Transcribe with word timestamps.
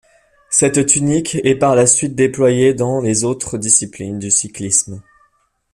Cette 0.49 0.83
tunique 0.87 1.35
est 1.43 1.53
par 1.59 1.75
la 1.75 1.85
suite 1.85 2.15
déployée 2.15 2.73
dans 2.73 3.01
les 3.01 3.23
autres 3.23 3.59
disciplines 3.59 4.17
du 4.17 4.31
cyclisme. 4.31 5.03